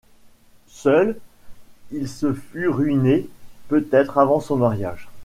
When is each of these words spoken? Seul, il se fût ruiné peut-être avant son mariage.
Seul, 0.65 1.19
il 1.91 2.09
se 2.09 2.33
fût 2.33 2.69
ruiné 2.69 3.29
peut-être 3.67 4.17
avant 4.17 4.39
son 4.39 4.55
mariage. 4.55 5.07